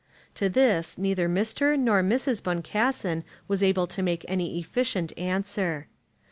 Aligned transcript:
To 0.33 0.49
this 0.49 0.97
neither 0.97 1.29
Mr. 1.29 1.77
nor 1.77 2.01
Mrs. 2.01 2.41
Boncassen 2.41 3.23
was 3.47 3.61
able 3.61 3.85
to 3.85 4.01
make 4.01 4.25
any 4.27 4.57
efficient 4.57 5.13
answer. 5.15 5.85